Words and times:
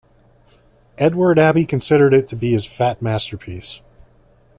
Edward 0.97 1.37
Abbey 1.37 1.63
considered 1.63 2.11
it 2.11 2.25
to 2.25 2.35
be 2.35 2.53
his 2.53 2.65
fat 2.65 3.03
masterpiece. 3.03 3.81